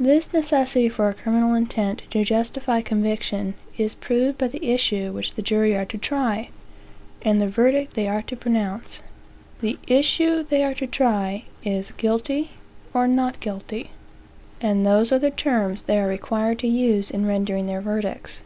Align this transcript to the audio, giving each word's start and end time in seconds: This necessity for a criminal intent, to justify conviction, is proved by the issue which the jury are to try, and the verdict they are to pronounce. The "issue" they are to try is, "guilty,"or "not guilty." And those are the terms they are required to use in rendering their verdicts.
This 0.00 0.32
necessity 0.32 0.88
for 0.88 1.08
a 1.08 1.14
criminal 1.14 1.54
intent, 1.54 2.02
to 2.10 2.24
justify 2.24 2.80
conviction, 2.82 3.54
is 3.76 3.94
proved 3.94 4.36
by 4.36 4.48
the 4.48 4.72
issue 4.72 5.12
which 5.12 5.36
the 5.36 5.42
jury 5.42 5.76
are 5.76 5.84
to 5.84 5.96
try, 5.96 6.48
and 7.22 7.40
the 7.40 7.46
verdict 7.46 7.94
they 7.94 8.08
are 8.08 8.22
to 8.22 8.34
pronounce. 8.34 9.00
The 9.60 9.78
"issue" 9.86 10.42
they 10.42 10.64
are 10.64 10.74
to 10.74 10.88
try 10.88 11.44
is, 11.64 11.92
"guilty,"or 11.92 13.06
"not 13.06 13.38
guilty." 13.38 13.92
And 14.60 14.84
those 14.84 15.12
are 15.12 15.20
the 15.20 15.30
terms 15.30 15.82
they 15.82 16.00
are 16.00 16.08
required 16.08 16.58
to 16.58 16.66
use 16.66 17.08
in 17.08 17.24
rendering 17.24 17.66
their 17.68 17.80
verdicts. 17.80 18.40